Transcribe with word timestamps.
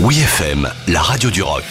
Oui 0.00 0.20
FM, 0.20 0.70
la 0.86 1.02
radio 1.02 1.28
du 1.28 1.42
rock. 1.42 1.64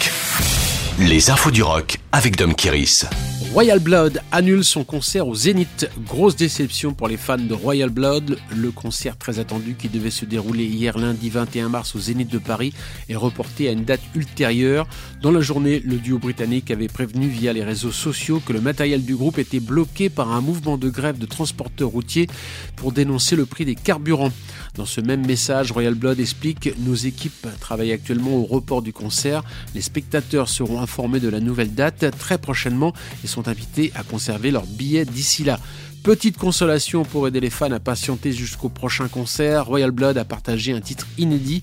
Les 0.98 1.30
infos 1.30 1.50
du 1.50 1.62
rock 1.62 1.96
avec 2.12 2.36
Dom 2.36 2.54
Kiris. 2.54 3.06
Royal 3.54 3.78
Blood 3.78 4.20
annule 4.30 4.62
son 4.62 4.84
concert 4.84 5.26
au 5.26 5.34
Zénith. 5.34 5.88
Grosse 6.04 6.36
déception 6.36 6.92
pour 6.92 7.08
les 7.08 7.16
fans 7.16 7.38
de 7.38 7.54
Royal 7.54 7.88
Blood. 7.88 8.38
Le 8.54 8.70
concert 8.70 9.16
très 9.16 9.38
attendu 9.38 9.74
qui 9.74 9.88
devait 9.88 10.10
se 10.10 10.26
dérouler 10.26 10.64
hier 10.64 10.98
lundi 10.98 11.30
21 11.30 11.70
mars 11.70 11.96
au 11.96 11.98
Zénith 11.98 12.30
de 12.30 12.38
Paris 12.38 12.74
est 13.08 13.16
reporté 13.16 13.68
à 13.68 13.72
une 13.72 13.84
date 13.84 14.02
ultérieure. 14.14 14.86
Dans 15.22 15.30
la 15.30 15.40
journée, 15.40 15.80
le 15.80 15.96
duo 15.96 16.18
britannique 16.18 16.70
avait 16.70 16.88
prévenu 16.88 17.26
via 17.26 17.54
les 17.54 17.64
réseaux 17.64 17.90
sociaux 17.90 18.40
que 18.44 18.52
le 18.52 18.60
matériel 18.60 19.02
du 19.02 19.16
groupe 19.16 19.38
était 19.38 19.60
bloqué 19.60 20.10
par 20.10 20.30
un 20.30 20.42
mouvement 20.42 20.76
de 20.76 20.90
grève 20.90 21.18
de 21.18 21.26
transporteurs 21.26 21.88
routiers 21.88 22.28
pour 22.76 22.92
dénoncer 22.92 23.34
le 23.34 23.46
prix 23.46 23.64
des 23.64 23.74
carburants. 23.74 24.32
Dans 24.74 24.86
ce 24.86 25.00
même 25.00 25.26
message, 25.26 25.72
Royal 25.72 25.94
Blood 25.94 26.20
explique 26.20 26.70
Nos 26.80 26.94
équipes 26.94 27.48
travaillent 27.60 27.92
actuellement 27.92 28.36
au 28.36 28.44
report 28.44 28.82
du 28.82 28.92
concert. 28.92 29.42
Les 29.74 29.82
spectateurs 29.82 30.50
seront 30.50 30.80
informés 30.80 31.18
de 31.18 31.30
la 31.30 31.40
nouvelle 31.40 31.74
date 31.74 32.04
très 32.18 32.36
prochainement 32.36 32.92
sont 33.38 33.47
invités 33.48 33.92
à 33.94 34.02
conserver 34.02 34.50
leurs 34.50 34.66
billets 34.66 35.04
d'ici 35.04 35.44
là. 35.44 35.58
Petite 36.04 36.38
consolation 36.38 37.04
pour 37.04 37.26
aider 37.26 37.40
les 37.40 37.50
fans 37.50 37.72
à 37.72 37.80
patienter 37.80 38.32
jusqu'au 38.32 38.68
prochain 38.68 39.08
concert, 39.08 39.66
Royal 39.66 39.90
Blood 39.90 40.16
a 40.16 40.24
partagé 40.24 40.72
un 40.72 40.80
titre 40.80 41.06
inédit, 41.18 41.60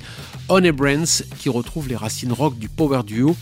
On 0.50 0.64
a 0.64 0.72
Brands, 0.72 1.24
qui 1.40 1.50
retrouve 1.50 1.88
les 1.88 1.96
racines 1.96 2.34
rock 2.34 2.58
du 2.60 2.68
power 2.68 3.02
duo. 3.04 3.36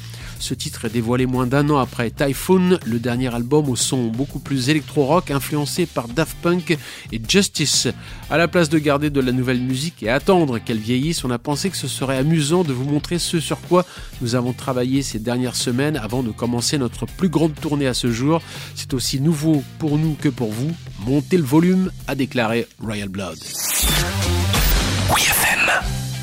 Ce 0.43 0.53
titre 0.53 0.83
est 0.83 0.89
dévoilé 0.89 1.25
moins 1.25 1.47
d'un 1.47 1.69
an 1.69 1.77
après 1.77 2.11
Typhoon, 2.11 2.77
le 2.85 2.99
dernier 2.99 3.33
album 3.33 3.69
au 3.69 3.77
son 3.77 4.07
beaucoup 4.07 4.39
plus 4.39 4.67
électro-rock 4.67 5.31
influencé 5.31 5.85
par 5.85 6.09
Daft 6.09 6.35
Punk 6.41 6.77
et 7.13 7.21
Justice. 7.25 7.87
À 8.29 8.37
la 8.37 8.49
place 8.49 8.67
de 8.67 8.77
garder 8.77 9.09
de 9.09 9.21
la 9.21 9.31
nouvelle 9.31 9.61
musique 9.61 10.03
et 10.03 10.09
attendre 10.09 10.59
qu'elle 10.59 10.79
vieillisse, 10.79 11.23
on 11.23 11.31
a 11.31 11.39
pensé 11.39 11.69
que 11.69 11.77
ce 11.77 11.87
serait 11.87 12.17
amusant 12.17 12.65
de 12.65 12.73
vous 12.73 12.83
montrer 12.83 13.19
ce 13.19 13.39
sur 13.39 13.61
quoi 13.61 13.85
nous 14.19 14.35
avons 14.35 14.51
travaillé 14.51 15.01
ces 15.01 15.17
dernières 15.17 15.55
semaines 15.55 15.95
avant 15.95 16.23
de 16.23 16.31
commencer 16.31 16.77
notre 16.77 17.05
plus 17.05 17.29
grande 17.29 17.55
tournée 17.55 17.87
à 17.87 17.93
ce 17.93 18.11
jour. 18.11 18.41
C'est 18.75 18.93
aussi 18.93 19.21
nouveau 19.21 19.63
pour 19.79 19.97
nous 19.97 20.17
que 20.19 20.27
pour 20.27 20.51
vous. 20.51 20.75
Montez 21.05 21.37
le 21.37 21.43
volume, 21.43 21.89
a 22.07 22.15
déclaré 22.15 22.67
Royal 22.81 23.07
Blood. 23.07 23.39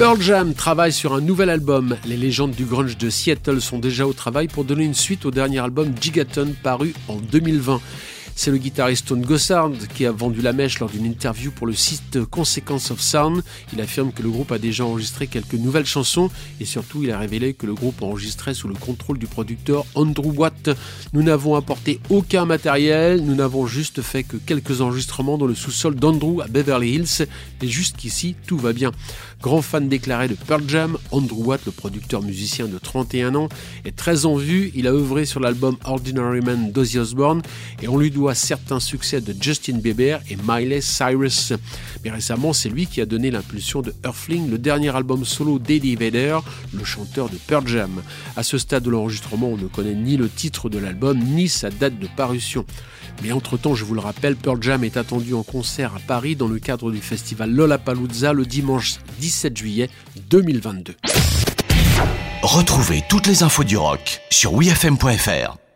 Pearl 0.01 0.19
Jam 0.23 0.55
travaille 0.55 0.95
sur 0.95 1.13
un 1.13 1.21
nouvel 1.21 1.51
album. 1.51 1.99
Les 2.07 2.17
légendes 2.17 2.53
du 2.53 2.65
grunge 2.65 2.97
de 2.97 3.11
Seattle 3.11 3.61
sont 3.61 3.79
déjà 3.79 4.07
au 4.07 4.15
travail 4.15 4.49
pour 4.49 4.65
donner 4.65 4.85
une 4.85 4.95
suite 4.95 5.27
au 5.27 5.31
dernier 5.31 5.59
album 5.59 5.93
Gigaton 6.01 6.55
paru 6.63 6.95
en 7.09 7.17
2020. 7.17 7.83
C'est 8.35 8.51
le 8.51 8.59
guitariste 8.59 9.05
Stone 9.07 9.23
Gossard 9.23 9.71
qui 9.95 10.07
a 10.07 10.13
vendu 10.13 10.41
la 10.41 10.53
mèche 10.53 10.79
lors 10.81 10.89
d'une 10.89 11.05
interview 11.05 11.51
pour 11.51 11.67
le 11.67 11.75
site 11.75 12.25
Consequence 12.25 12.91
of 12.91 13.01
Sound. 13.01 13.43
Il 13.73 13.81
affirme 13.81 14.13
que 14.13 14.23
le 14.23 14.31
groupe 14.31 14.53
a 14.53 14.59
déjà 14.59 14.85
enregistré 14.85 15.27
quelques 15.27 15.55
nouvelles 15.55 15.87
chansons 15.87 16.31
et 16.61 16.65
surtout 16.65 17.03
il 17.03 17.11
a 17.11 17.19
révélé 17.19 17.53
que 17.55 17.67
le 17.67 17.75
groupe 17.75 18.03
enregistrait 18.03 18.55
sous 18.55 18.69
le 18.69 18.75
contrôle 18.75 19.19
du 19.19 19.27
producteur 19.27 19.85
Andrew 19.95 20.33
Watt. 20.35 20.71
Nous 21.13 21.23
n'avons 21.23 21.55
apporté 21.55 22.01
aucun 22.09 22.47
matériel, 22.47 23.23
nous 23.25 23.35
n'avons 23.35 23.67
juste 23.67 24.01
fait 24.01 24.23
que 24.23 24.37
quelques 24.37 24.81
enregistrements 24.81 25.37
dans 25.37 25.47
le 25.47 25.55
sous-sol 25.55 25.95
d'Andrew 25.95 26.41
à 26.43 26.47
Beverly 26.47 26.95
Hills 26.95 27.27
et 27.63 27.69
jusqu'ici 27.69 28.37
tout 28.47 28.59
va 28.59 28.73
bien. 28.73 28.93
Grand 29.43 29.63
fan 29.63 29.89
déclaré 29.89 30.29
de 30.29 30.35
Pearl 30.35 30.63
Jam, 30.69 30.99
Andrew 31.13 31.45
Watt, 31.45 31.63
le 31.65 31.73
producteur 31.73 32.23
musicien 32.23 32.67
de 32.67 32.79
31 32.79 33.35
ans, 33.35 33.49
est 33.87 33.97
très 33.97 34.27
en 34.27 34.37
vue. 34.37 34.71
Il 34.75 34.87
a 34.87 34.93
œuvré 34.93 35.25
sur 35.25 35.41
l'album 35.41 35.77
Ordinary 35.85 36.41
Man 36.41 36.73
d'Ozzy 36.73 36.99
Osbourne 36.99 37.41
et 37.83 37.89
on 37.89 37.97
lui 37.97 38.11
doit 38.11 38.20
certains 38.35 38.81
succès 38.81 39.21
de 39.21 39.35
Justin 39.41 39.79
Bieber 39.79 40.21
et 40.29 40.37
Miley 40.47 40.81
Cyrus. 40.81 41.53
Mais 42.05 42.11
récemment, 42.11 42.53
c'est 42.53 42.69
lui 42.69 42.87
qui 42.87 43.01
a 43.01 43.07
donné 43.07 43.31
l'impulsion 43.31 43.83
de 43.83 43.95
Earthling, 44.05 44.51
le 44.51 44.59
dernier 44.59 44.95
album 44.95 45.25
solo 45.25 45.59
d'Eddie 45.59 45.97
Vedder, 45.97 46.39
le 46.73 46.85
chanteur 46.85 47.29
de 47.29 47.37
Pearl 47.37 47.67
Jam. 47.67 48.03
À 48.37 48.43
ce 48.43 48.59
stade 48.59 48.83
de 48.83 48.91
l'enregistrement, 48.91 49.49
on 49.49 49.57
ne 49.57 49.67
connaît 49.67 49.95
ni 49.95 50.17
le 50.17 50.29
titre 50.29 50.69
de 50.69 50.79
l'album, 50.79 51.19
ni 51.19 51.49
sa 51.49 51.71
date 51.71 51.99
de 51.99 52.09
parution. 52.17 52.65
Mais 53.23 53.33
entre-temps, 53.33 53.75
je 53.75 53.85
vous 53.85 53.95
le 53.95 54.01
rappelle, 54.01 54.37
Pearl 54.37 54.63
Jam 54.63 54.85
est 54.85 54.97
attendu 54.97 55.35
en 55.35 55.43
concert 55.43 55.95
à 55.97 56.01
Paris 56.01 56.37
dans 56.37 56.49
le 56.49 56.59
cadre 56.59 56.91
du 56.91 56.99
festival 56.99 57.51
Lollapalooza 57.51 58.33
le 58.33 58.47
dimanche 58.47 58.97
17 59.21 59.57
juillet 59.57 59.91
2022. 60.29 60.95
Retrouvez 62.43 63.03
toutes 63.09 63.27
les 63.27 63.43
infos 63.43 63.65
du 63.65 63.77
rock 63.77 64.21
sur 64.31 64.55
wfm.fr. 64.55 65.70